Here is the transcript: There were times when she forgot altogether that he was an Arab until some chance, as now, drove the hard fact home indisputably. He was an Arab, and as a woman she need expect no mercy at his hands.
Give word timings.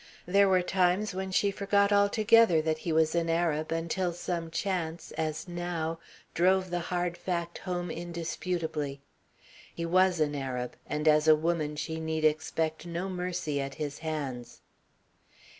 There 0.25 0.49
were 0.49 0.63
times 0.63 1.13
when 1.13 1.29
she 1.29 1.51
forgot 1.51 1.91
altogether 1.93 2.59
that 2.63 2.79
he 2.79 2.91
was 2.91 3.13
an 3.13 3.29
Arab 3.29 3.71
until 3.71 4.13
some 4.13 4.49
chance, 4.49 5.11
as 5.11 5.47
now, 5.47 5.99
drove 6.33 6.71
the 6.71 6.79
hard 6.79 7.15
fact 7.15 7.59
home 7.59 7.91
indisputably. 7.91 8.99
He 9.71 9.85
was 9.85 10.19
an 10.19 10.33
Arab, 10.33 10.75
and 10.87 11.07
as 11.07 11.27
a 11.27 11.35
woman 11.35 11.75
she 11.75 11.99
need 11.99 12.25
expect 12.25 12.87
no 12.87 13.09
mercy 13.09 13.61
at 13.61 13.75
his 13.75 13.99
hands. 13.99 14.61